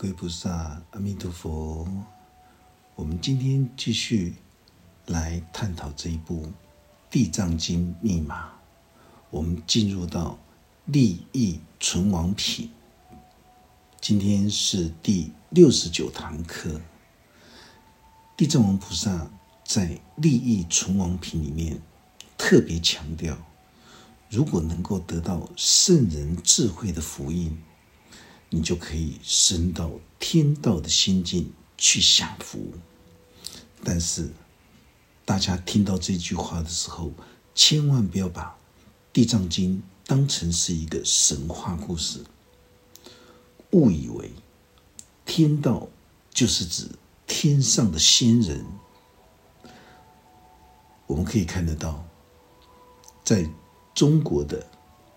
[0.00, 1.84] 各位菩萨，阿弥陀佛。
[2.94, 4.36] 我们今天继续
[5.06, 6.46] 来探讨这一部
[7.10, 8.48] 《地藏经》密码。
[9.28, 10.38] 我们进入到
[10.84, 12.70] 利益存亡品。
[14.00, 16.80] 今天是第六十九堂课。
[18.36, 19.28] 地藏王菩萨
[19.64, 21.82] 在利益存亡品里面
[22.36, 23.36] 特别强调，
[24.30, 27.60] 如果能够得到圣人智慧的福音。
[28.50, 32.72] 你就可以升到天道的心境去享福。
[33.84, 34.30] 但是，
[35.24, 37.12] 大家听到这句话的时候，
[37.54, 38.44] 千万不要把
[39.12, 39.76] 《地藏经》
[40.06, 42.24] 当成是一个神话故事，
[43.72, 44.32] 误以为
[45.24, 45.88] 天道
[46.30, 46.88] 就是指
[47.26, 48.64] 天上的仙人。
[51.06, 52.04] 我们可以看得到，
[53.22, 53.48] 在
[53.94, 54.66] 中国的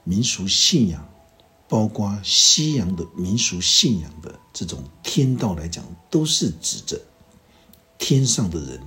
[0.04, 1.10] 民俗信仰。
[1.71, 7.01] 包括西洋的民俗信仰的这种天道来讲，都是指着
[7.98, 8.82] 天上的人、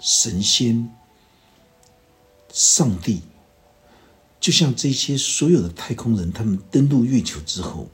[0.00, 0.92] 神仙、
[2.52, 3.22] 上帝。
[4.40, 7.88] 就像这些所有的太空人，他们登陆月球之后，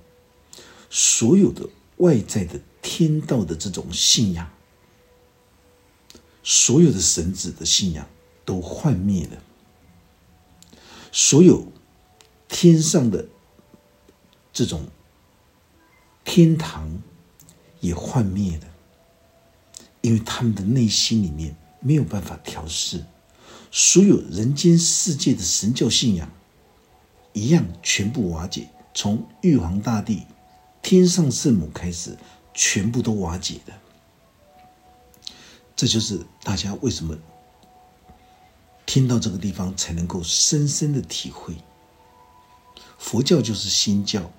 [0.89, 1.69] 所有的
[1.99, 4.51] 外在的天道的这种信仰，
[6.43, 8.09] 所有的神子的信仰
[8.47, 9.43] 都幻灭了，
[11.13, 11.67] 所有
[12.49, 13.29] 天上的。
[14.55, 14.87] 这种
[16.25, 17.03] 天堂
[17.81, 18.67] 也幻灭了，
[20.01, 23.05] 因为他们的内心里面没有办法调试，
[23.73, 26.31] 所有人间世界的神教信仰
[27.33, 30.23] 一样全部瓦解，从玉皇大帝、
[30.81, 32.17] 天上圣母开始，
[32.55, 33.73] 全部都瓦解的。
[35.75, 37.19] 这就是大家为什么
[38.87, 41.57] 听到这个地方才能够深深的体会，
[42.97, 44.31] 佛教就是新教。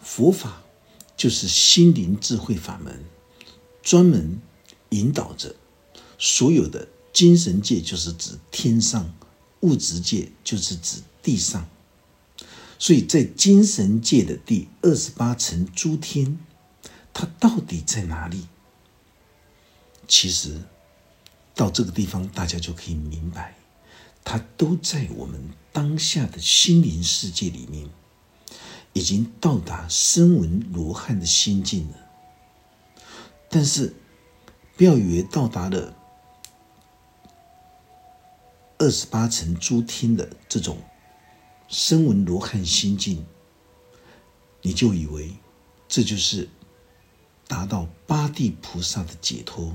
[0.00, 0.62] 佛法
[1.16, 3.04] 就是心灵智慧法门，
[3.82, 4.40] 专门
[4.90, 5.54] 引导着
[6.18, 9.04] 所有的精神界，就是指天上；
[9.60, 11.68] 物质界就是指地上。
[12.78, 16.38] 所以在精神界的第二十八层诸天，
[17.12, 18.46] 它到底在哪里？
[20.08, 20.62] 其实
[21.54, 23.54] 到这个地方，大家就可以明白，
[24.24, 27.90] 它都在我们当下的心灵世界里面。
[28.92, 31.96] 已经到达声闻罗汉的心境了，
[33.48, 33.94] 但是
[34.76, 35.94] 不要以为到达了
[38.78, 40.76] 二十八层诸天的这种
[41.68, 43.24] 声闻罗汉心境，
[44.60, 45.36] 你就以为
[45.86, 46.48] 这就是
[47.46, 49.72] 达到八地菩萨的解脱，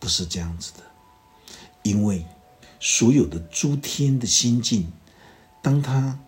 [0.00, 0.80] 不是这样子的。
[1.84, 2.26] 因为
[2.80, 4.92] 所有的诸天的心境，
[5.62, 6.18] 当他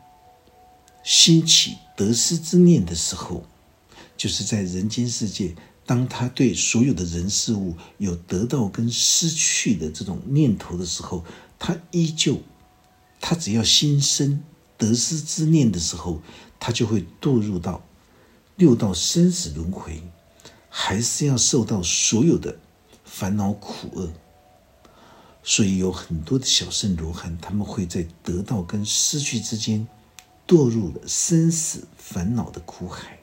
[1.03, 1.79] 兴起。
[1.97, 3.45] 得失之念的时候，
[4.17, 5.55] 就是在人间世界，
[5.87, 11.25] 当他对所有的人事物有得到跟失去的这种念头的时候，
[11.59, 12.41] 他依旧，
[13.21, 14.43] 他只要心生
[14.77, 16.21] 得失之念的时候，
[16.59, 17.85] 他就会堕入到
[18.57, 20.03] 六道生死轮回，
[20.69, 22.57] 还是要受到所有的
[23.05, 24.11] 烦恼苦厄。
[25.47, 29.87] 所以有很多的小圣罗汉，他们会在得到跟失去之间。
[30.47, 33.19] 堕入了生死烦恼的苦海，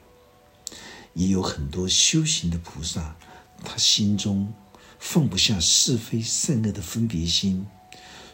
[1.14, 3.16] 也有很多修行的菩萨，
[3.64, 4.52] 他心中
[4.98, 7.64] 放不下是非善恶的分别心，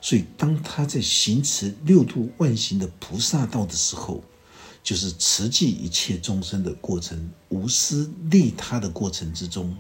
[0.01, 4.25] 所以当他在行持六度万行的菩萨道的时候，
[4.83, 9.77] 就是慈济一切众生的过程，无私利他的过程之中，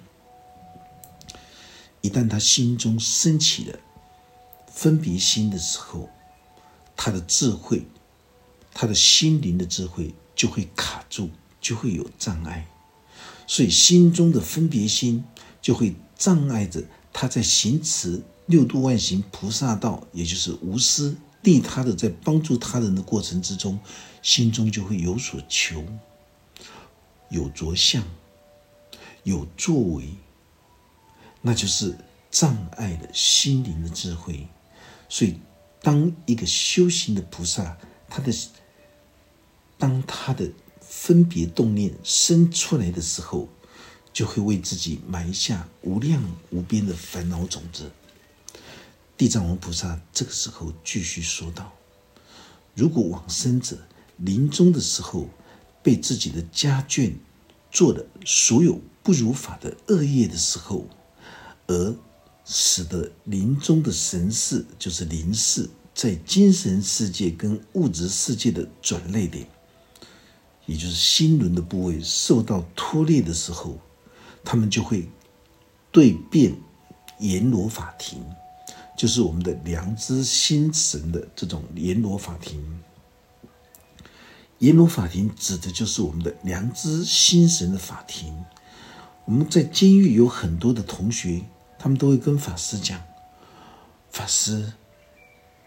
[2.02, 3.78] 一旦他心中升起了
[4.66, 6.10] 分别心的时候，
[6.94, 7.86] 他的智慧。
[8.72, 11.30] 他的心灵的智慧就会卡住，
[11.60, 12.66] 就会有障碍，
[13.46, 15.24] 所以心中的分别心
[15.60, 23.78] 就会障碍着他在行持六度万行菩萨道，也就是无私利他的，在帮助他人的过程之中，
[24.22, 25.84] 心中就会有所求，
[27.30, 28.02] 有着相，
[29.22, 30.08] 有作为，
[31.42, 31.96] 那就是
[32.30, 34.46] 障碍了心灵的智慧。
[35.08, 35.38] 所以，
[35.80, 37.78] 当一个修行的菩萨，
[38.08, 38.32] 他的
[39.78, 43.48] 当他的分别动念生出来的时候，
[44.12, 46.20] 就会为自己埋下无量
[46.50, 47.90] 无边的烦恼种子。
[49.16, 51.72] 地藏王菩萨这个时候继续说道
[52.74, 53.78] ：“如果往生者
[54.16, 55.28] 临终的时候
[55.82, 57.12] 被自己的家眷
[57.70, 60.88] 做了所有不如法的恶业的时候，
[61.66, 61.94] 而
[62.44, 69.46] 使得临终的神识就是灵识在精神世界跟物质世界的转捩点。”
[70.68, 73.78] 也就是心轮的部位受到拖累的时候，
[74.44, 75.08] 他们就会
[75.90, 76.54] 对辩
[77.20, 78.22] 阎罗法庭，
[78.94, 82.62] 就是我们的良知心神的这种阎罗法庭。
[84.58, 88.44] 阎罗法庭指的就是我们的良知心神的法庭。
[89.24, 91.46] 我们在监狱有很多的同学，
[91.78, 93.00] 他们都会跟法师讲
[94.12, 94.74] ：“法师，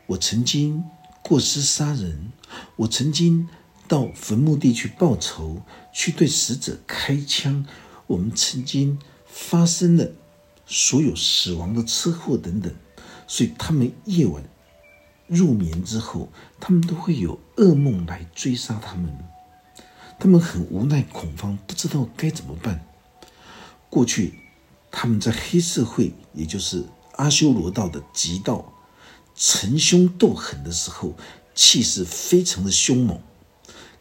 [0.05, 0.83] 我曾经
[1.23, 2.31] 过失杀人，
[2.75, 3.49] 我曾经
[3.91, 7.65] 到坟墓地去报仇，去对死者开枪，
[8.07, 10.13] 我们曾经发生了
[10.65, 12.73] 所有死亡的车祸等等。”
[13.27, 14.41] 所以他们夜晚。
[15.27, 19.13] 入眠之后，他们都会有噩梦来追杀他们，
[20.17, 22.85] 他们很无奈、恐慌，不知道该怎么办。
[23.89, 24.33] 过去
[24.89, 26.85] 他们在黑社会，也就是
[27.17, 28.71] 阿修罗道的极道，
[29.35, 31.13] 逞凶斗狠的时候，
[31.53, 33.21] 气势非常的凶猛。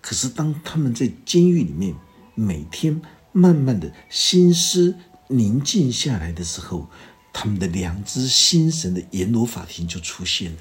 [0.01, 1.95] 可是当他们在监狱里面，
[2.35, 3.01] 每天
[3.33, 4.97] 慢慢的心思
[5.29, 6.89] 宁静下来的时候，
[7.33, 10.59] 他们的良知心神的阎罗法庭就出现了。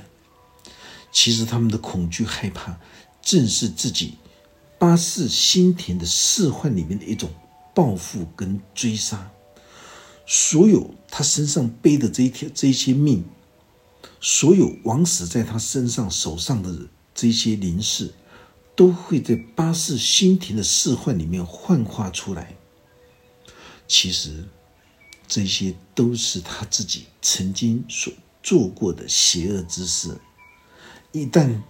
[1.12, 2.80] 其实他们的恐惧害怕，
[3.22, 4.18] 正是自己
[4.78, 7.32] 八世心田的世幻里面的一种
[7.74, 9.32] 报复跟追杀。
[10.28, 13.26] 所有他身上背的这一条这些命，
[14.22, 18.14] 所有枉死在他身上手上的这些灵士，
[18.80, 22.56] 都会在八世心田的世幻里面幻化出来。
[23.90, 24.48] 其实
[25.28, 30.18] 这些都是他自己曾经所做过的邪恶之事。
[31.12, 31.62] 一旦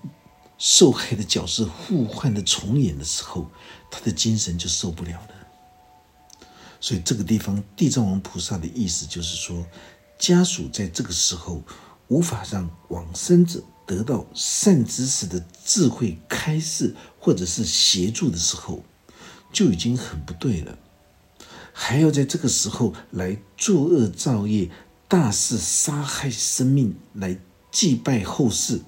[0.60, 3.50] 受害的角色互换的重演的时候，
[3.90, 6.40] 他的精神就受不了了。
[6.80, 9.66] 所以这个地方，地藏王菩萨的意思就是说，
[10.20, 11.64] 家属在这个时候
[12.08, 18.84] 无法让往生者得到善知识的智慧开示或者是协助的时候，
[19.52, 20.78] 就已经很不对了。
[21.74, 24.70] 还要在这个时候来作恶造业、
[25.08, 27.40] 大肆杀害生命，来
[27.72, 28.82] 祭拜后世。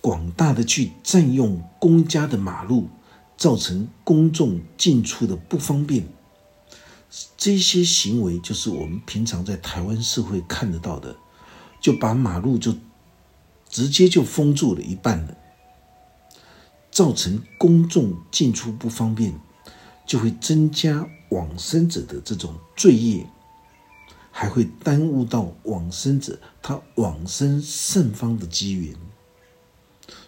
[0.00, 2.88] 广大的去占用公家的马路，
[3.36, 6.08] 造成公众进出的不方便，
[7.36, 11.14] 这些行为就是我们平常在台湾社会看得到的，
[11.80, 12.74] 就把马路就
[13.68, 15.36] 直接就封住了一半了，
[16.90, 19.38] 造成公众进出不方便，
[20.06, 23.26] 就会增加往生者的这种罪业，
[24.30, 28.94] 还会耽误到往生者他往生圣方的机缘。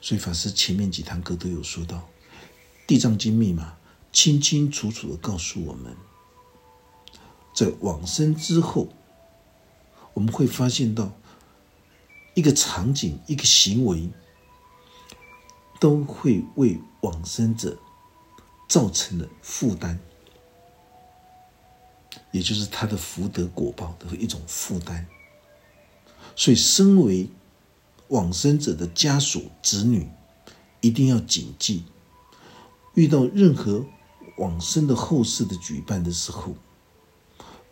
[0.01, 1.97] 所以法师前面几堂课都有说到，
[2.87, 3.77] 《地藏经》密码
[4.13, 5.97] 清清楚楚的告诉我们，
[7.55, 8.89] 在往生之后，
[10.15, 11.13] 我们会发现到
[12.39, 14.09] 一个场景、一个行为，
[15.81, 17.77] 都会为往生者
[18.69, 19.99] 造成了负担，
[22.31, 25.05] 也就是他的福德果报的一种负担。
[26.37, 27.29] 所以，身为
[28.07, 30.09] 往生者的家属、子女
[30.81, 31.87] 一定要谨记：
[32.95, 33.85] 遇到任何
[34.37, 36.55] 往生的后事的举办的时候，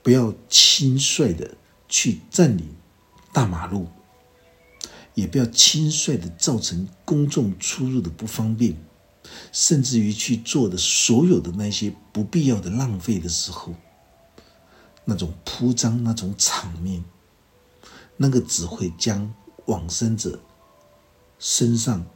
[0.03, 1.57] 不要轻率的
[1.89, 2.75] 去占领
[3.33, 3.87] 大马路，
[5.17, 8.77] 也不要轻率的造成公众出入的不方便，
[9.51, 13.75] 甚至于去做的所有的那些不必要的浪费的时候，
[15.05, 17.05] 那种铺张、那种场面，
[18.17, 19.35] 那个只会将。
[19.67, 20.39] 往生者
[21.41, 22.07] 身上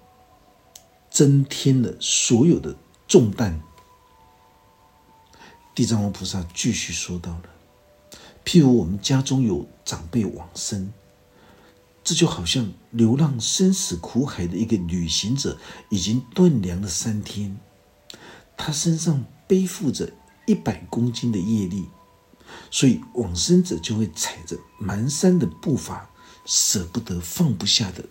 [1.10, 2.76] 增添了所有的
[3.08, 3.60] 重担。
[5.74, 7.42] 地藏王菩萨继续说到了：
[8.44, 10.92] 譬如我们家中有长辈往生，
[12.02, 15.58] 这就好像流浪生死苦海的一个旅行者，
[15.90, 17.56] 已经断粮了三天，
[18.56, 20.12] 他身上背负着
[20.46, 21.86] 一百公斤的业力，
[22.70, 26.08] 所以往生者就会踩着蹒跚的步伐。
[26.46, 28.06] 舍不得、放不下的，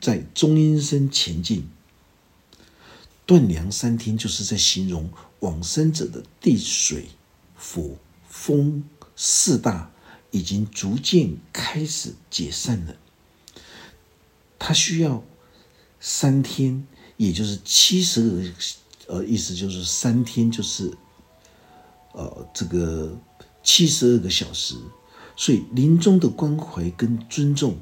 [0.00, 1.68] 在中阴身前进，
[3.26, 7.10] 断粮三天，就是在形容往生者的地、水、
[7.54, 8.82] 火、风
[9.14, 9.92] 四大
[10.30, 12.96] 已经逐渐开始解散了。
[14.64, 15.20] 他需要
[15.98, 18.42] 三天，也就是七十个，
[19.08, 20.88] 呃，意思就是三天，就是
[22.12, 23.18] 呃，这个
[23.64, 24.76] 七十二个小时。
[25.34, 27.76] 所以临终的关怀跟尊重，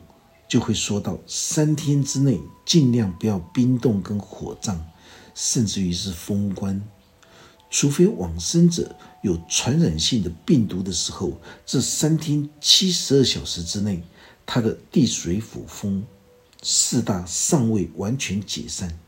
[0.48, 4.82] 就会说到三天之内尽量不要冰冻跟火葬，
[5.34, 6.82] 甚至于是封棺，
[7.68, 14.02] 除非往生者有传染性的病毒的时候，这三天七十二小时之内，
[14.46, 16.02] 他的地水火风
[16.62, 18.98] 四大尚未完全解散，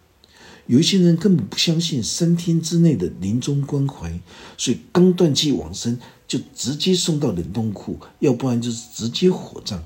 [0.66, 4.20] 有一些人根本不相信三天之内的临终关怀，
[4.56, 9.82] 所以刚断气往生就直接送到冷冻库，要不然就是直接火葬。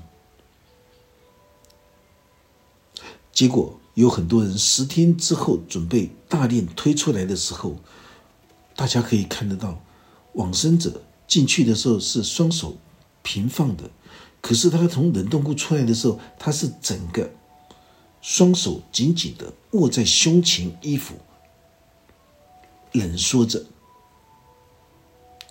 [3.33, 7.75] 结果有很多人十天之后准备大殓推出来的时候，
[8.75, 9.83] 大家可以看得到，
[10.33, 12.77] 往生者进去的时候是双手
[13.21, 13.91] 平放的，
[14.39, 17.29] 可是他从冷冻库出来的时候，他是整个
[18.27, 21.15] 双手紧紧的握在胸前，衣服
[22.91, 23.65] 冷缩着。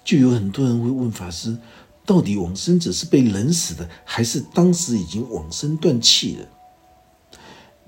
[0.05, 1.57] 就有很多人会问法师，
[2.05, 6.47] 到底往生者是被冷死的，还是当时已经往生断气了？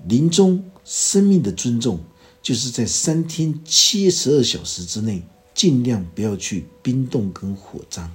[0.07, 1.99] 临终生命的尊重，
[2.41, 5.21] 就是在三天七十二小时之内，
[5.53, 8.11] 尽量不要去冰冻跟火葬。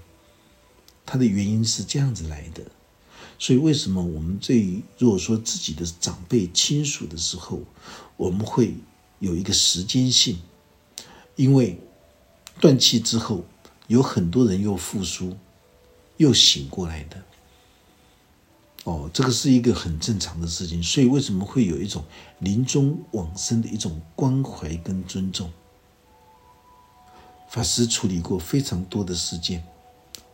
[1.07, 2.65] 它的原因是这样子来的。
[3.39, 7.61] 所以，为什么我们对如果说自己的长辈亲属的时候，
[8.17, 8.75] 我们会
[9.19, 10.39] 有一个时间性？
[11.37, 11.79] 因为
[12.61, 13.45] 断气之后，
[13.89, 15.37] 有很多人又复苏，
[16.17, 17.23] 又醒过来的。
[18.85, 22.05] 哦，这个是一个很正常的事情，所以为什么会有一种
[22.39, 25.51] 临终往生的一种关怀跟尊重？
[27.49, 29.65] 法师处理过非常多的事件，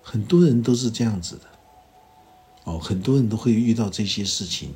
[0.02, 1.42] 很多人都是这样子的。
[2.64, 4.74] 哦，很多人都会遇到这些事情，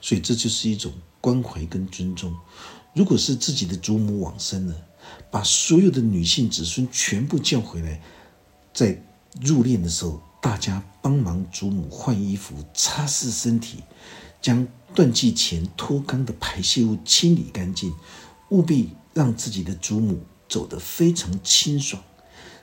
[0.00, 2.34] 所以这就是一种关怀跟尊重。
[2.94, 4.74] 如果是自己的祖母往生了，
[5.30, 8.00] 把所有的女性子孙全部叫回来，
[8.74, 9.02] 在
[9.40, 10.22] 入殓的时候。
[10.42, 13.84] 大家帮忙祖母换衣服、擦拭身体，
[14.40, 17.94] 将断气前脱肛的排泄物清理干净，
[18.48, 22.02] 务必让自己的祖母走得非常清爽。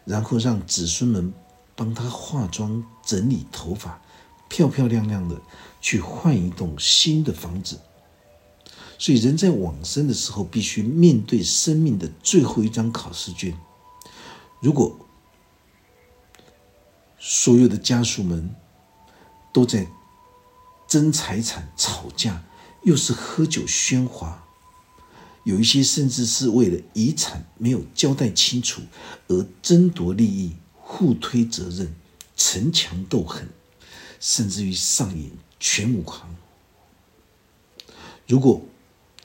[0.03, 1.33] 然后让子孙们
[1.73, 4.01] 帮她化妆、整理头发，
[4.49, 5.39] 漂漂亮亮的
[5.79, 7.79] 去换一栋新的房子。
[8.97, 13.57] 所以，人在往生的时候，必须面对生命的最后一张考试卷。
[14.59, 14.99] 如果
[17.17, 18.53] 所有的家属们
[19.53, 19.87] 都在
[20.85, 22.43] 争财产、吵架，
[22.83, 24.43] 又是喝酒喧哗，
[25.43, 28.81] 有一些甚至是为了遗产没有交代清楚
[29.27, 31.95] 而争夺利益、互推责任、
[32.35, 33.47] 逞强斗狠，
[34.19, 36.35] 甚至于上演全武行。
[38.27, 38.61] 如果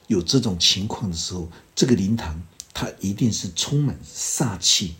[0.07, 2.41] 有这种情况的时候，这个灵堂
[2.73, 4.95] 它一定是充满煞气。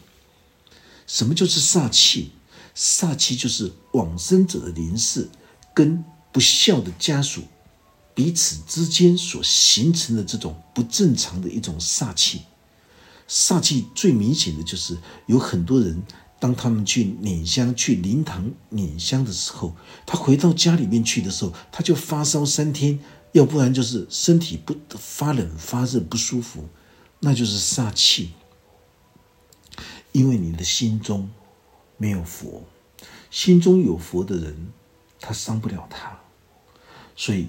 [1.08, 2.32] 什么就是煞气？
[2.76, 5.30] 煞气就是往生者的灵世
[5.74, 7.44] 跟不孝的家属
[8.14, 12.42] 彼此之间所形成的这种不正常的一种煞气。
[13.30, 14.98] 煞气最明显的就是
[15.28, 16.04] 有很多人，
[16.46, 19.76] 当他们去捻香、去灵堂捻香的时候，
[20.06, 23.00] 他回到家里面去的时候，他就发烧三天，
[23.32, 26.70] 要不然就是身体不发冷、发热不舒服，
[27.22, 28.34] 那就是煞气。
[30.12, 31.28] 因为你的心中。
[31.98, 32.62] 没有佛，
[33.32, 34.68] 心中有佛的人，
[35.22, 36.20] 他伤不了他。
[37.16, 37.48] 所以，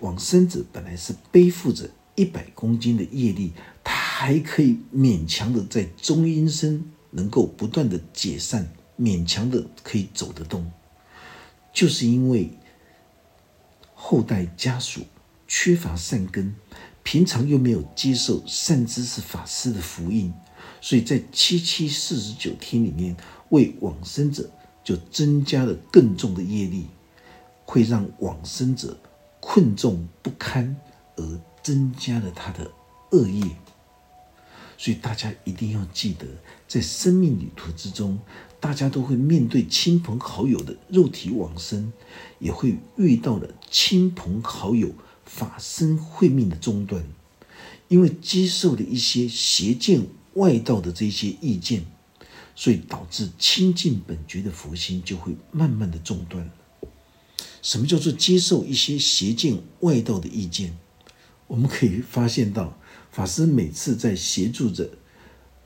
[0.00, 3.52] 往生者本来是背负着一百公斤的业力，
[3.82, 8.68] 他还可以勉强的在中阴身能够不断的解散，
[8.98, 10.70] 勉强的可以走得动，
[11.72, 12.50] 就是因为
[13.94, 15.00] 后代家属
[15.48, 16.54] 缺乏善根，
[17.02, 20.30] 平常又没有接受善知识法师的福音。
[20.82, 23.16] 所以在七七四十九天里面，
[23.48, 24.50] 为往生者
[24.84, 26.86] 就增加了更重的业力，
[27.64, 28.94] 会让往生者
[29.40, 30.76] 困重不堪，
[31.16, 32.70] 而增加了他的
[33.12, 33.42] 恶业。
[34.78, 36.26] 所以大家一定要记得，
[36.68, 38.18] 在生命旅途之中，
[38.60, 41.92] 大家都会面对亲朋好友的肉体往生，
[42.38, 47.04] 也会遇到了亲朋好友法身慧命的中断，
[47.88, 50.06] 因为接受了一些邪见。
[50.36, 51.86] 外道的这些意见，
[52.54, 56.50] 所以导致清净本觉的佛心就会慢慢的中断。
[57.62, 60.76] 什么叫做接受一些邪见外道的意见？
[61.46, 62.78] 我们可以发现到，
[63.16, 64.86] 法师每次在协助着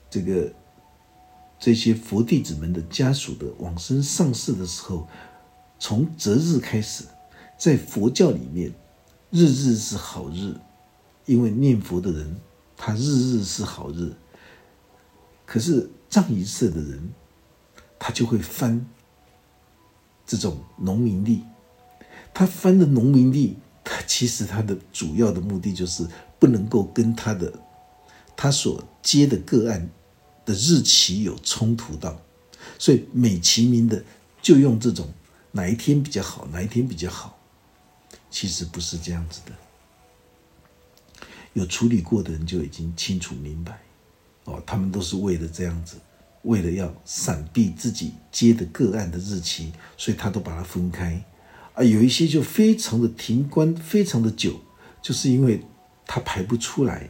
[0.09, 0.53] 这个
[1.59, 5.05] 这些佛弟子们的家属的往生上世的时候，
[5.77, 7.03] 从择日开始，
[7.57, 8.73] 在佛教里面，
[9.31, 10.55] 日日是好日，
[11.25, 12.37] 因为念佛的人，
[12.77, 14.13] 他日日是好日。
[15.45, 17.11] 可是藏仪社的人，
[17.99, 18.85] 他就会翻
[20.25, 21.43] 这种农民历。
[22.33, 26.07] 他翻的农民历，他其实他的主要的目的就是
[26.41, 27.53] 不能够跟他的
[28.35, 29.87] 他所接的个案
[30.43, 32.19] 的日期有冲突到，
[32.79, 34.03] 所以美其名的
[34.41, 35.13] 就用这种
[35.51, 37.37] 哪一天比较好，哪一天比较好，
[38.31, 39.51] 其实不是这样子的。
[41.53, 43.79] 有处理过的人就已经清楚明白，
[44.45, 45.97] 哦，他们都是为了这样子，
[46.41, 51.23] 为了要闪避自己接的个案的日期，所以他都把它分开。
[51.75, 54.59] 啊，有一些就非常的停关，非常的久，
[55.03, 55.63] 就是因为
[56.11, 57.09] 他排不出来。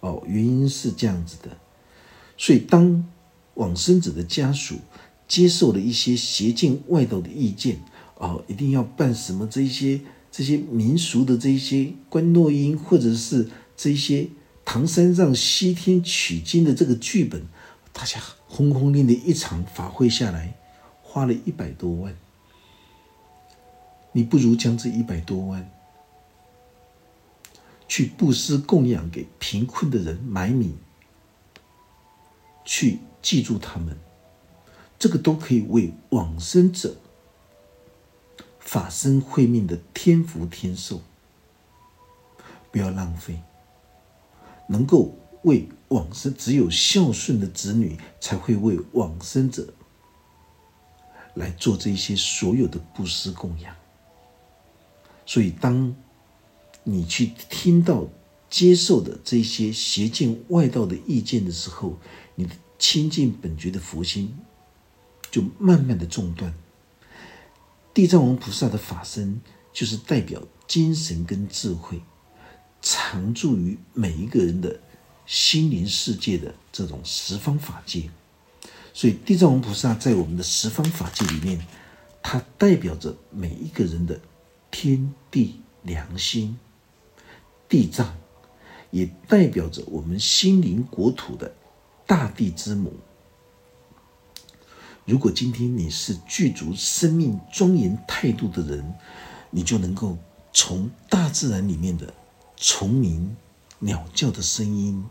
[0.00, 1.56] 哦，原因是这样子的，
[2.36, 3.06] 所以当
[3.54, 4.74] 往生者的家属
[5.28, 7.78] 接受了一些邪见外道的意见，
[8.16, 10.00] 哦，一定要办什么这些。
[10.30, 14.28] 这些民俗的这些观落音，或者是这些
[14.62, 17.42] 唐三藏西天取经的这个剧本，
[17.94, 20.54] 大家轰轰烈烈一场法会下来，
[21.02, 22.14] 花了一百多万。
[24.12, 25.68] 你不如将这一百多万
[27.88, 30.76] 去布施供养给贫困的人，买米，
[32.64, 33.98] 去记住他们，
[34.98, 36.96] 这个都可以为往生者。
[38.60, 41.00] 法身慧命的天福天寿，
[42.70, 43.40] 不要浪费。
[44.66, 49.72] 能够为往生，只有孝顺的子女才会为往生者
[51.32, 53.74] 来做这些所有的布施供养。
[55.24, 55.96] 所以，当
[56.90, 58.08] 你去听到、
[58.48, 61.98] 接受的这些邪见外道的意见的时候，
[62.34, 64.34] 你的亲近本觉的佛心
[65.30, 66.54] 就慢慢的中断。
[67.92, 69.38] 地藏王菩萨的法身，
[69.70, 72.00] 就是代表精神跟智慧，
[72.80, 74.80] 常驻于每一个人的
[75.26, 78.08] 心灵世界的这种十方法界。
[78.94, 81.60] 所以，地藏王菩萨在我们的十方法界里面，
[82.22, 84.18] 它代表着每一个人的
[84.70, 86.58] 天地良心。
[87.68, 88.16] 地藏
[88.90, 91.52] 也代表着我们心灵国土的
[92.06, 92.92] 大地之母。
[95.04, 98.94] 如果今天你是具足生命庄严态度的人，
[99.50, 100.16] 你就能够
[100.52, 102.12] 从大自然里面的
[102.56, 103.36] 虫鸣、
[103.78, 105.04] 鸟叫的声音，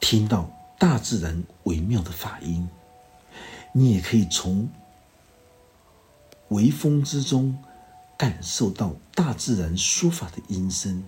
[0.00, 2.66] 听到大自然微妙的法音；
[3.72, 4.68] 你也可以从
[6.48, 7.56] 微风之中
[8.18, 11.02] 感受到大自然说法的音声。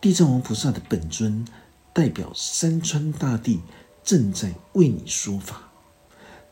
[0.00, 1.46] 地藏王菩萨的本尊
[1.92, 3.60] 代表山川大地。
[4.04, 5.62] 正在为你说法。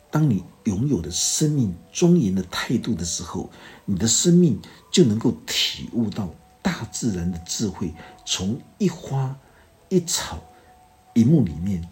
[0.09, 3.51] 当你拥有的生命庄严的态度的时候，
[3.83, 4.57] 你的生命
[4.89, 7.93] 就能够体悟到大自然的智慧，
[8.25, 9.37] 从一花
[9.89, 10.41] 一草
[11.13, 11.85] 一木里面，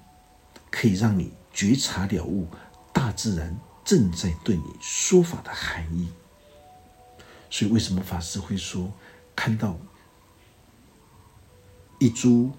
[0.71, 2.47] 可以让你觉察了悟
[2.93, 6.07] 大自然正在对你说法的含义。
[7.49, 8.91] 所以，为什么法师会说，
[9.35, 9.77] 看到
[11.99, 12.51] 一株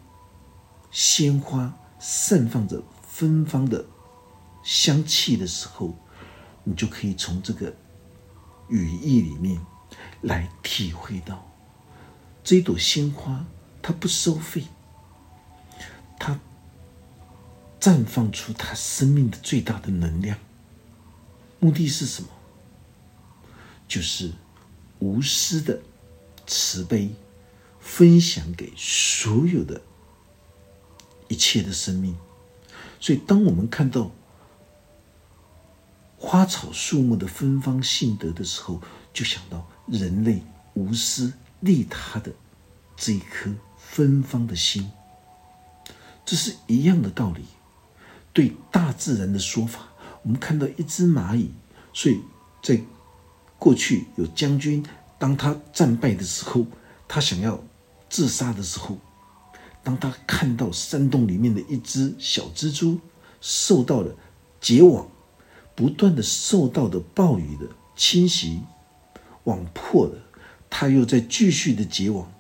[0.91, 1.75] 鲜花？
[2.03, 3.85] 散放着芬芳的
[4.65, 5.95] 香气的时候，
[6.65, 7.77] 你就可以从这个
[8.71, 9.61] 语义里面
[10.23, 11.47] 来体会到，
[12.43, 13.45] 这朵鲜花
[13.83, 14.65] 它不收费，
[16.19, 16.41] 它
[17.79, 20.39] 绽放出它生命的最大的能量，
[21.59, 22.31] 目的是什么？
[23.87, 24.33] 就是
[25.01, 25.81] 无私的
[26.47, 27.11] 慈悲，
[27.81, 29.83] 分享给所有的。
[31.29, 32.17] 一切的生命，
[32.99, 34.11] 所以当我们看到
[36.17, 38.83] 花草树木的芬芳性德的时候，
[39.13, 40.43] 就想到人类
[40.75, 42.33] 无私利他的
[42.97, 44.91] 这一颗芬芳的心，
[46.27, 47.45] 这是一样的道理。
[48.33, 49.89] 对大自然的说法，
[50.25, 51.53] 我们看到一只蚂蚁，
[51.93, 52.21] 所以
[52.61, 52.81] 在
[53.61, 54.85] 过去有将军，
[55.19, 56.67] 当他战败的时候，
[57.07, 57.63] 他想要
[58.09, 58.99] 自杀的时候。
[59.83, 62.99] 当他看到山洞里面的一只小蜘蛛
[63.41, 64.15] 受到了
[64.61, 65.07] 结网，
[65.75, 68.63] 不断的受到的暴雨的侵袭，
[69.45, 70.19] 网破了，
[70.69, 72.31] 他又在继续的结网，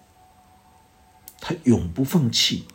[1.40, 2.66] 他永不放弃。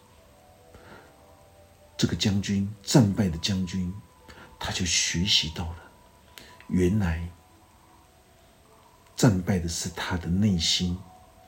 [1.98, 3.94] 这个将军战败的将军，
[4.60, 5.78] 他就学习到了，
[6.68, 7.30] 原来
[9.16, 10.98] 战败的是他的内心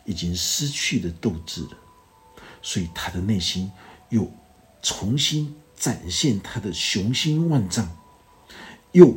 [0.06, 1.78] 已经失去的斗志了。
[2.62, 3.72] 所以他的内心
[4.10, 4.32] 又
[4.82, 7.88] 重新展现他的雄心万丈，
[8.92, 9.16] 又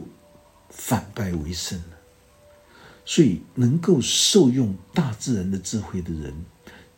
[0.68, 1.98] 反败为胜了。
[3.04, 6.44] 所以能够受用大自然的智慧的人，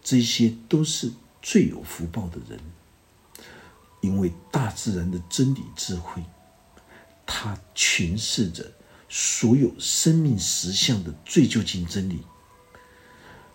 [0.02, 1.10] 这些都是
[1.40, 2.60] 最有福报的人，
[4.02, 6.22] 因为大自然的真理智慧，
[7.24, 8.70] 它诠释着
[9.14, 12.24] 所有生命实相的最究竟真理。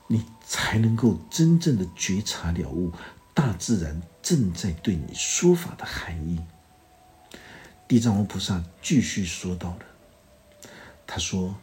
[0.05, 2.93] 你才能够真正的觉察了悟
[3.33, 6.39] 大自然正在对你说法的含义。
[7.87, 9.85] 地藏王菩萨继续说到了，
[11.07, 11.55] 他说：“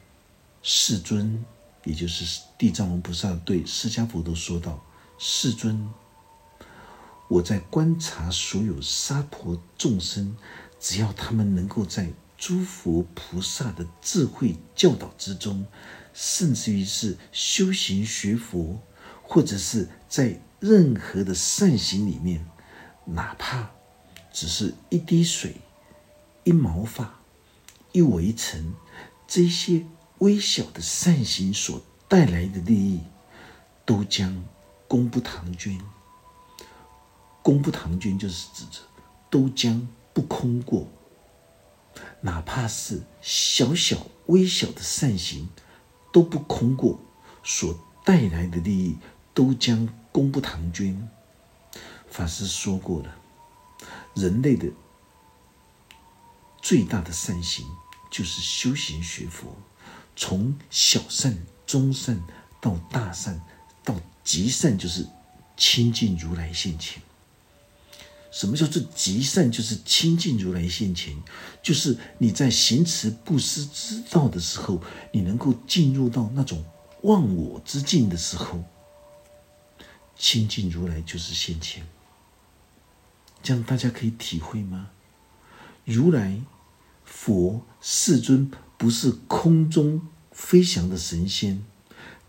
[0.61, 1.45] 世尊，
[1.85, 4.85] 也就是地藏王菩萨对释迦佛陀说道
[5.19, 5.89] ：“世尊，
[7.29, 10.37] 我在观察所有娑婆众生，
[10.81, 12.13] 只要他们能够在
[12.45, 15.65] 诸佛菩萨的智慧教导之中，
[16.13, 18.79] 甚至于是修行学佛，
[19.23, 22.47] 或者是在任何的善行里面，
[23.07, 23.71] 哪怕
[24.31, 25.57] 只是一滴水、
[26.43, 27.19] 一毛发、
[27.93, 28.75] 一围尘，
[29.27, 29.87] 这些。”
[30.19, 33.01] 微小的善行所带来的利益，
[33.85, 34.45] 都将
[34.87, 35.79] 功不唐捐。
[37.43, 38.81] 功不唐捐就是指着
[39.29, 40.87] 都将不空过。
[42.25, 45.47] 哪怕是小小微小的善行，
[46.11, 46.99] 都不空过，
[47.43, 48.97] 所带来的利益
[49.35, 51.07] 都将功不唐捐。
[52.09, 53.15] 法师说过了，
[54.15, 54.69] 人类的
[56.63, 57.67] 最大的善行
[58.11, 59.55] 就是修行学佛。
[60.17, 62.19] 从小善、中善
[62.59, 63.39] 到大善，
[63.85, 65.07] 到极善，就是
[65.59, 67.03] 亲近如来现前。
[68.35, 69.49] 什么叫做极善？
[69.49, 71.17] 就是亲近如来现前，
[71.63, 76.65] 就是你在行持布施之道的时候，你能够进入到那种
[77.03, 78.65] 忘我之境的时候，
[80.19, 81.87] 亲近如来就是现前。
[83.41, 84.91] 这样大家可以体会吗？
[85.85, 86.41] 如来
[87.05, 88.51] 佛世尊。
[88.77, 91.65] 不是空中飞翔的神仙，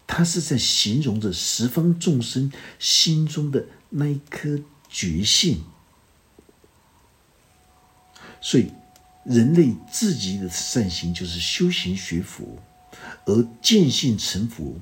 [0.06, 5.64] 他是在形容着十方众生心中的那一颗觉性。
[8.42, 8.72] 所以，
[9.24, 12.60] 人类自己的善行就是修行学佛，
[13.26, 14.80] 而见性成佛，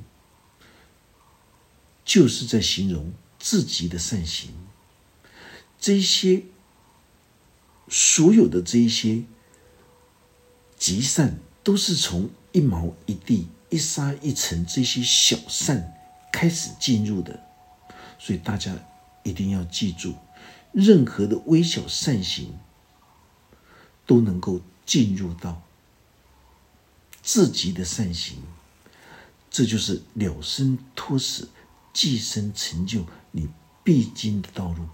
[2.06, 4.52] 就是在形容自己的善行。
[5.80, 6.44] 这些
[7.89, 9.24] 所有的这一些
[10.78, 11.39] 积善。
[11.66, 15.94] 都是从一毛一地、一沙一尘这些小善
[16.30, 17.39] 开始进入的，
[18.20, 18.76] 所以大家
[19.24, 20.13] 一定要记住，
[20.74, 22.54] 任何的微小善行
[24.06, 25.62] 都能够进入到
[27.22, 28.38] 自己的善行，
[29.50, 31.50] 这就是了生脱死、
[31.94, 33.50] 寄生成就你
[33.84, 34.88] 必经的道路。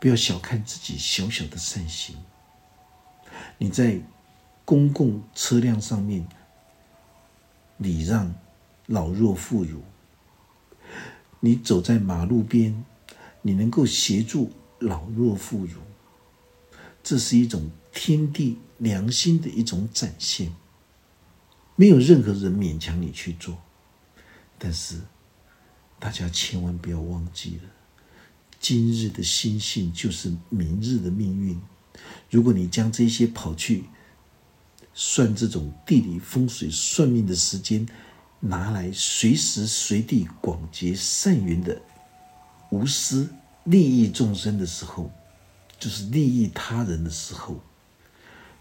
[0.00, 2.16] 不要小看自己小小的善行。
[3.58, 4.00] 你在
[4.64, 6.26] 公共车辆上面
[7.76, 8.34] 礼让
[8.86, 9.76] 老弱妇孺，
[11.40, 12.82] 你走在马路边，
[13.42, 15.74] 你能够协助老弱妇孺，
[17.02, 20.52] 这是一种天地良心的一种展现。
[21.76, 23.56] 没有任何人勉强你去做，
[24.58, 25.00] 但是
[25.98, 27.70] 大家千万不要忘记了，
[28.58, 31.58] 今日的心性就是明日的命运。
[32.30, 33.84] 如果你将这些跑去
[34.92, 37.86] 算这种地理风水算命的时间，
[38.38, 41.80] 拿来随时随地广结善缘的
[42.70, 43.28] 无私
[43.64, 45.10] 利益众生的时候，
[45.80, 47.56] 就是利益他人的时候，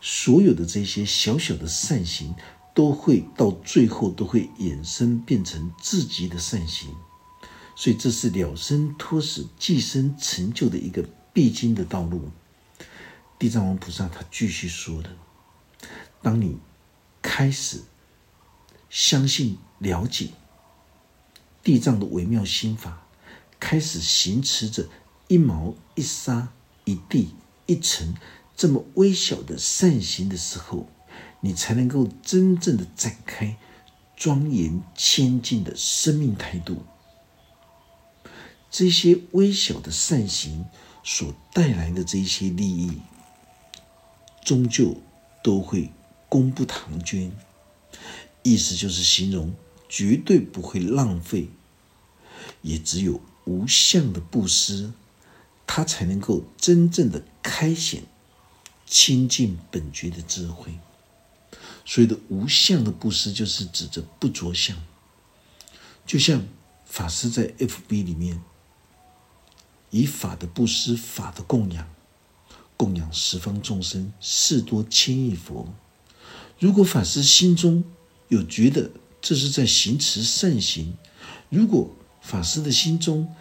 [0.02, 2.34] 所有的这些小小的善行，
[2.74, 6.96] 都会到最后都会衍生变成自己的善行，
[7.76, 11.04] 所以这是了生脱死、寄生成就的一个
[11.34, 12.30] 必经的道路。
[13.38, 15.10] 地藏王菩萨他继续说的
[16.22, 16.58] ：“当你
[17.22, 17.82] 开始
[18.90, 20.30] 相信、了解
[21.64, 23.06] 地藏的微妙心法，
[23.60, 24.88] 开始行持着
[25.28, 26.50] 一毛一沙、
[26.90, 27.30] 一地
[27.68, 28.16] 一尘
[28.56, 30.88] 这么微小的善行的时候，
[31.42, 33.58] 你才能够真正的展开
[34.18, 36.84] 庄严谦敬的生命态度。
[38.72, 40.66] 这些微小的善行
[41.04, 43.00] 所带来的这些利益。”
[44.44, 44.98] 终究
[45.44, 45.92] 都会
[46.28, 47.32] 功不唐捐，
[48.42, 49.54] 意思就是形容
[49.88, 51.50] 绝对不会浪费，
[52.64, 54.92] 也只有无相的布施，
[55.72, 58.02] 他才能够真正的开显
[58.88, 60.80] 清净本觉的智慧。
[61.86, 64.76] 所谓的无相的布施，就是指着不着相。
[66.08, 66.42] 就像
[66.86, 68.42] 法师在 FB 里面，
[69.92, 71.88] 以法的布施，法的供养。
[72.76, 75.72] 供养十方众生，事多千亿佛。
[76.58, 77.84] 如果法师心中
[78.30, 78.90] 有觉得
[79.22, 80.98] 这是在行持善行，
[81.50, 83.32] 如果法师的心中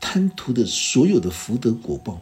[0.00, 2.20] 贪图的所有的福德果报，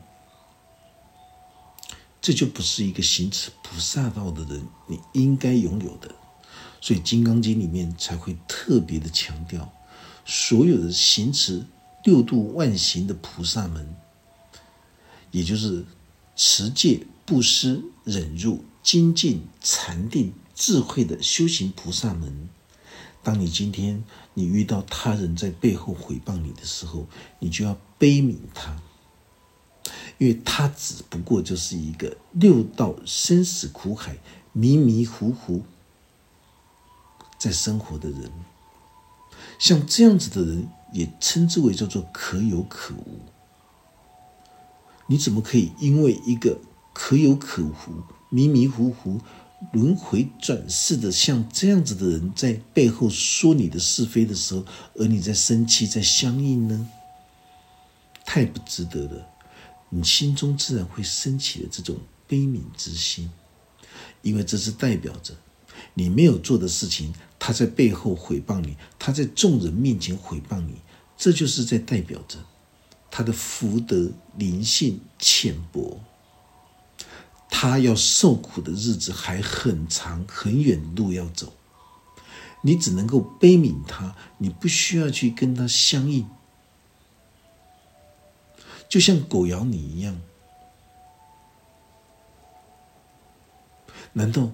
[2.21, 6.15] 这就不是一个行持菩萨道的人你应该拥有的。
[6.81, 9.73] 所以《金刚经》里面才会特别的强调，
[10.25, 11.65] 所有的行持
[12.05, 13.95] 六度万行的菩萨们，
[15.31, 15.85] 也就是。
[16.39, 22.51] 持戒、布施、忍辱、精进、禅定智慧的修行菩萨们，
[23.23, 24.05] 当你今天
[24.39, 27.07] 你遇到他人在背后毁谤你的时候，
[27.39, 28.77] 你就要悲悯他，
[30.19, 34.19] 因为他只不过就是一个六道生死苦海
[34.53, 35.63] 迷迷糊糊
[37.39, 38.31] 在生活的人。
[39.59, 43.21] 像这样子的人，也称之为叫做可有可无。
[45.07, 46.61] 你怎么可以因为一个
[46.93, 47.73] 可有可无、
[48.29, 49.19] 迷迷糊糊、
[49.73, 54.65] 轮回转世的像这样子的人，在背后说你的是非的时候，
[54.95, 56.89] 而你在生气、在相应呢？
[58.25, 59.27] 太不值得了！
[59.89, 63.31] 你心中自然会升起了这种悲悯之心，
[64.21, 65.35] 因为这是代表着
[65.95, 70.75] 你没有做的事情，他在背后毁谤你，他在众人面前毁谤你，
[71.17, 72.39] 这就是在代表着。
[73.11, 75.99] 他的福德灵性浅薄，
[77.49, 81.53] 他要受苦的日子还很长，很远路要走。
[82.63, 86.29] 你只能够悲悯他，你不需要去跟他相应，
[88.89, 90.21] 就像狗咬你一样。
[94.15, 94.51] 难道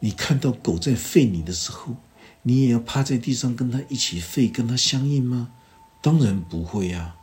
[0.00, 1.96] 你看到狗在吠你的时候，
[2.42, 5.52] 你也要趴在地上跟他一起吠，跟他相应吗？
[6.00, 7.16] 当然不会呀。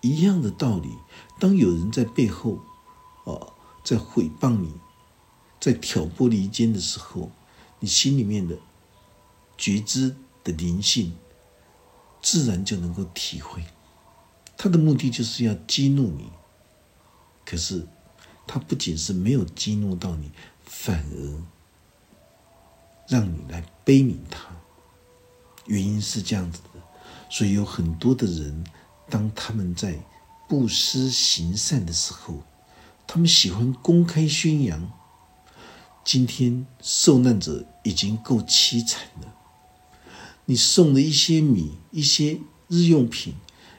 [0.00, 0.90] 一样的道理，
[1.40, 2.60] 当有人在背后，
[3.28, 3.52] 哦，
[3.84, 4.72] 在诽谤你，
[5.60, 7.30] 在挑拨离间的时候，
[7.78, 8.56] 你心里面的
[9.58, 11.14] 觉知的灵性，
[12.22, 13.62] 自然就能够体会。
[14.56, 16.30] 他的目的就是要激怒你，
[17.44, 17.86] 可是
[18.46, 20.30] 他不仅是没有激怒到你，
[20.64, 21.42] 反而
[23.08, 24.48] 让你来悲悯他。
[25.66, 26.80] 原因是这样子的，
[27.28, 28.64] 所以有很多的人。
[29.10, 29.98] 当他们在
[30.46, 32.42] 布施行善的时候，
[33.08, 34.92] 他们喜欢公开宣扬。
[36.04, 39.34] 今天受难者已经够凄惨了，
[40.44, 43.34] 你送的一些米、一些日用品，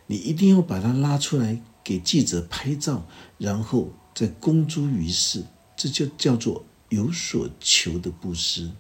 [0.07, 3.05] 你一定要把它拉出来给记者拍照，
[3.37, 8.71] 然后再公诸于世，这就叫做有所求的布施，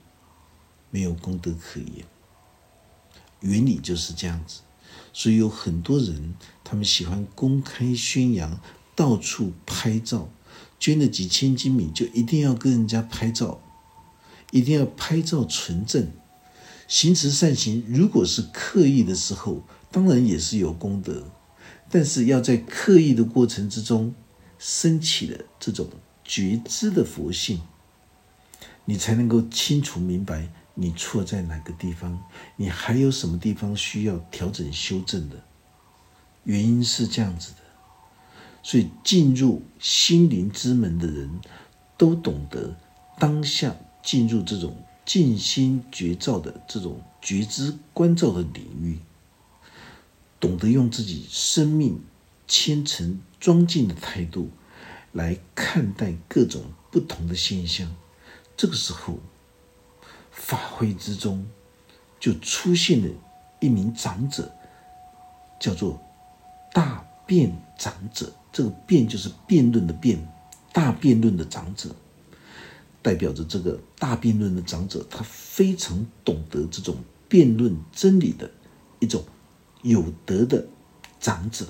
[0.89, 2.05] 没有功德可言。
[3.41, 4.61] 原理就是这样子。
[5.13, 8.59] 所以有很多人，他们喜欢公开宣扬，
[8.95, 10.29] 到处拍照，
[10.79, 13.59] 捐了几千斤米就一定要跟人家拍照，
[14.51, 16.09] 一定要拍照存证。
[16.87, 19.61] 行慈善行，如果是刻意的时候，
[19.91, 21.29] 当然也是有功德，
[21.89, 24.15] 但是要在刻意的过程之中，
[24.57, 25.87] 升起了这种
[26.23, 27.61] 觉知的佛性，
[28.85, 30.49] 你才能够清楚明白。
[30.75, 32.23] 你错在哪个地方？
[32.55, 35.35] 你还有什么地方需要调整修正的？
[36.45, 37.51] 原因是这样子，
[38.61, 41.29] 所以进入心灵之门的人
[41.97, 42.75] 都懂得
[43.17, 48.99] 当下进入这种静心觉照的这种觉知观照的领域，
[50.39, 52.01] 懂得用自己生命
[52.47, 54.49] 虔诚庄敬的态度
[55.11, 57.95] 来看待各种不同的现象。
[58.55, 59.19] 这个时候。
[60.31, 61.45] 法会之中，
[62.17, 63.13] 就出现了
[63.59, 64.49] 一名长者，
[65.59, 66.01] 叫做
[66.71, 68.31] 大辩长者。
[68.51, 70.19] 这个辩就是辩论的辩，
[70.71, 71.89] 大辩论的长者，
[73.01, 76.95] 代表着这个大辩论的长者，他非常懂得这种
[77.27, 78.51] 辩论真理的
[78.99, 79.23] 一种
[79.81, 80.67] 有德的
[81.19, 81.65] 长者。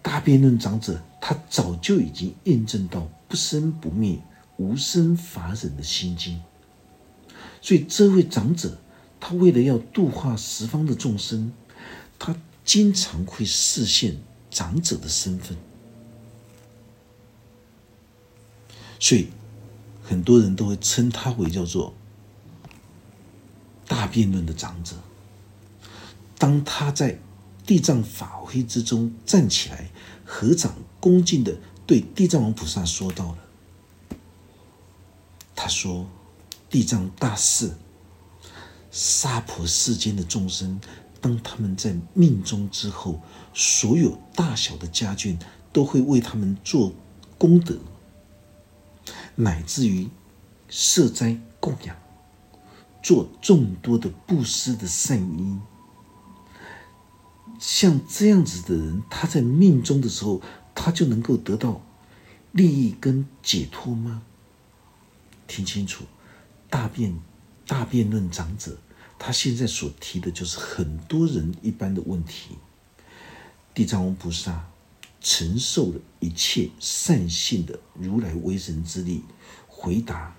[0.00, 4.22] 大辩论长者，他早就已经验证到不生不灭。
[4.58, 6.40] 无生法忍的心经，
[7.60, 8.78] 所以这位长者，
[9.18, 11.52] 他为了要度化十方的众生，
[12.16, 14.20] 他经常会视现
[14.50, 15.56] 长者的身份，
[19.00, 19.28] 所以
[20.02, 21.94] 很多人都会称他为叫做
[23.86, 24.96] 大辩论的长者。
[26.38, 27.18] 当他在
[27.66, 29.90] 地藏法会之中站起来，
[30.24, 33.38] 合掌恭敬的对地藏王菩萨说道了。
[35.54, 36.08] 他说
[36.68, 37.72] ：“地藏大士，
[38.90, 40.80] 娑婆世间的众生，
[41.22, 43.22] 当他们在命中之后，
[43.54, 45.38] 所有大小的家眷
[45.72, 46.92] 都会为他们做
[47.38, 47.78] 功德，
[49.36, 50.10] 乃至于
[50.68, 51.96] 设斋供养，
[53.02, 55.60] 做众多的布施的善因。
[57.60, 60.42] 像这样子的人，他在命中的时候，
[60.74, 61.80] 他就能够得到
[62.50, 64.22] 利益跟解脱吗？”
[65.46, 66.04] 听清楚，
[66.68, 67.16] 大辩
[67.66, 68.78] 大辩论长者，
[69.24, 72.58] 他现在所提的就是很多人一般的问题。
[73.72, 74.68] 地藏王菩萨
[75.20, 79.22] 承受了一切善性的如来威神之力，
[79.68, 80.34] 回答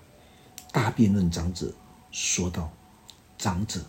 [0.73, 1.73] 大辩论长者
[2.11, 2.73] 说道
[3.39, 3.85] ：“长者，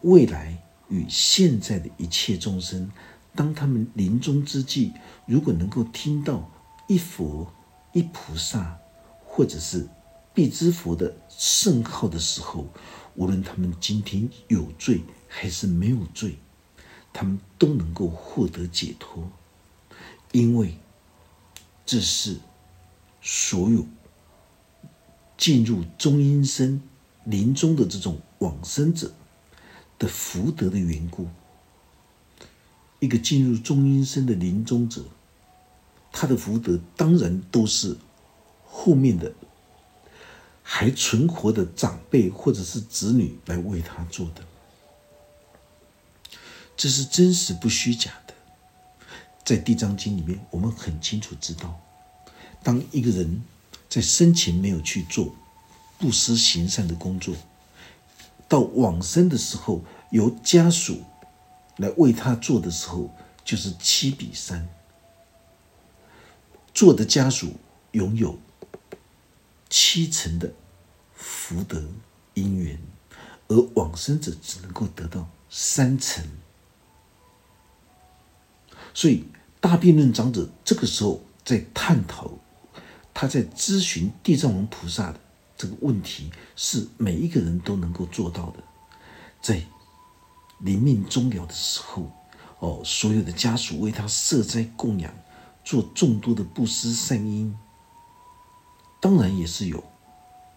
[0.00, 0.56] 未来
[0.88, 2.90] 与现在的一切众生，
[3.34, 4.94] 当他们临终之际，
[5.26, 6.50] 如果能够听到
[6.88, 7.52] 一佛
[7.92, 8.78] 一菩萨，
[9.22, 9.86] 或者是
[10.32, 12.66] 必知佛的圣号的时候，
[13.20, 16.38] 无论他们今天有罪还是没有罪。”
[17.12, 19.28] 他们都能够获得解脱，
[20.30, 20.78] 因为
[21.84, 22.36] 这是
[23.20, 23.84] 所有
[25.36, 26.80] 进入中阴身
[27.24, 29.12] 临终的这种往生者
[29.98, 31.26] 的福德的缘故。
[33.00, 35.02] 一个进入中阴身的临终者，
[36.12, 37.96] 他的福德当然都是
[38.64, 39.34] 后面的
[40.72, 44.44] 还存活的长辈或者是子女来为他做的。
[46.76, 48.32] 这是真实不虚假的，
[49.44, 51.80] 在《地藏经》里面，我们很清楚知道，
[52.62, 53.42] 当一个人
[53.88, 55.34] 在生前没有去做
[55.98, 57.34] 布施行善的工作，
[58.46, 61.02] 到往生的时候，由家属
[61.78, 63.10] 来为他做的时候，
[63.44, 64.68] 就是七比三。
[66.72, 67.54] 做的家属
[67.90, 68.38] 拥有
[69.70, 70.52] 七成的
[71.14, 71.82] 福德
[72.34, 72.78] 因缘，
[73.48, 76.26] 而往生者只能够得到三成。
[78.92, 79.24] 所以，
[79.60, 82.32] 大辩论长者这个时候在探讨，
[83.14, 85.20] 他在咨询地藏王菩萨的
[85.56, 88.62] 这个问题，是每一个人都能够做到的。
[89.40, 89.62] 在
[90.58, 92.10] 临命终了的时候，
[92.58, 95.14] 哦，所有的家属为他设斋供养，
[95.64, 97.56] 做众多的布施善因，
[99.00, 99.78] 当然也是有，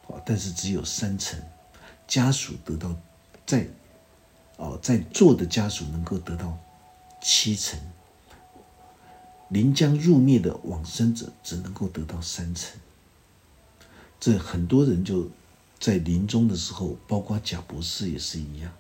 [0.08, 1.40] 啊，但是只有三成
[2.08, 2.94] 家属得到，
[3.46, 3.68] 在，
[4.58, 6.58] 哦，在座的家属能够得到
[7.22, 7.80] 七成。
[9.50, 12.80] 临将入灭的往生者只能够得到三成，
[14.20, 15.30] 这很多人就
[15.80, 18.74] 在临终的时候，包括贾博士也是一样，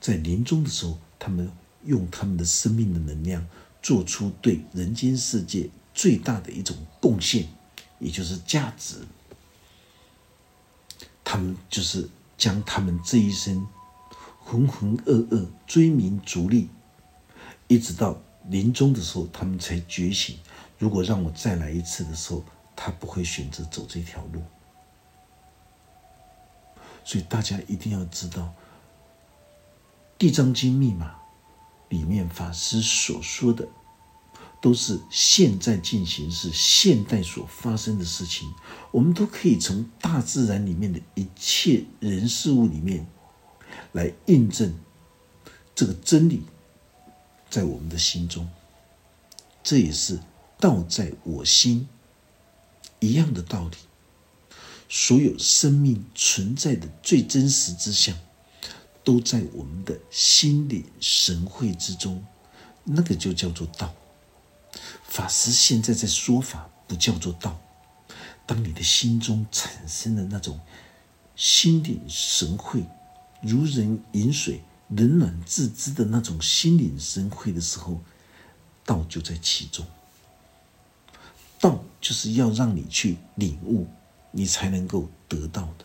[0.00, 1.50] 在临终的时候，他们
[1.84, 3.46] 用他们的生命的能量，
[3.82, 7.46] 做出对人间世界最大的一种贡献，
[7.98, 9.06] 也就是价值。
[11.24, 13.66] 他们就是将他们这一生
[14.38, 16.68] 浑浑噩噩追名逐利，
[17.68, 18.18] 一直到。
[18.48, 20.38] 临终的时候，他们才觉醒。
[20.78, 22.44] 如果让我再来一次的时候，
[22.76, 24.40] 他不会选择走这条路。
[27.02, 28.42] 所以大家一定要知道，
[30.16, 31.16] 《地藏经》密码
[31.88, 33.66] 里面法师所说的，
[34.66, 38.52] 都是现在进行是现代所发生的事情。
[38.90, 43.06] 我们都可以从大自然里面的一切人事物里面
[43.92, 44.74] 来印证
[45.72, 46.42] 这个真理。
[47.48, 48.50] 在我们的心中，
[49.62, 50.18] 这也是
[50.58, 51.86] 道在我心
[52.98, 53.76] 一样的道理。
[54.88, 58.18] 所有生命存在的最真实之相，
[59.04, 62.26] 都在我们的心领神会之中，
[62.82, 63.94] 那个就叫做道。
[65.02, 67.58] 法师现在在说法，不叫做道。
[68.44, 70.60] 当你的心中产生了那种
[71.34, 72.84] 心领神会，
[73.40, 74.62] 如人饮水。
[74.90, 78.00] 冷暖自知的那种心领神会的时候，
[78.84, 79.84] 道就在其中。
[81.58, 83.88] 道就是要让你去领悟，
[84.30, 85.84] 你才能够得到的。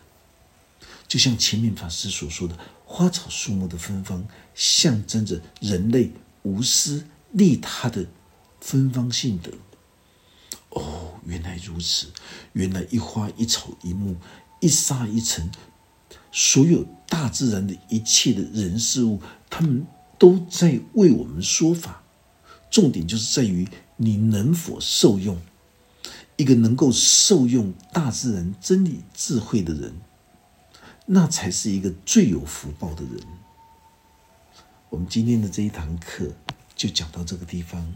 [1.08, 6.12] 就像前面法师所说的，花草树木的芬芳，象征着人类
[6.44, 8.06] 无私利他的
[8.62, 9.52] 芬芳性德。
[10.70, 12.08] 哦，原来如此，
[12.54, 14.16] 原来一花一草一木
[14.62, 15.52] 一沙一尘。
[16.32, 19.86] 所有大自然的一切的人事物，他们
[20.18, 22.04] 都在为我们说法。
[22.70, 25.38] 重点就是在于你能否受用。
[26.38, 29.94] 一个能够受用大自然真理智慧的人，
[31.06, 33.22] 那才是一个最有福报的人。
[34.90, 36.32] 我们今天的这一堂课
[36.76, 37.94] 就讲到这个地方。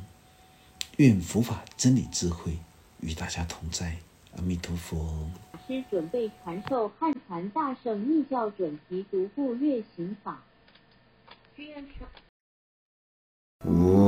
[0.98, 2.58] 愿佛法真理智慧
[3.02, 3.96] 与大家同在。
[4.38, 5.30] 阿弥陀佛。
[5.68, 10.42] 师准备传授汉传大圣密教准提独步月行法。
[13.66, 14.05] 我。